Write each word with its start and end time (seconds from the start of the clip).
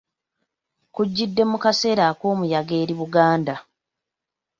Kujjidde 0.93 1.43
mu 1.51 1.57
kaseera 1.63 2.03
ak'omuyaga 2.11 2.73
eri 2.83 2.93
Buganda 2.99 3.55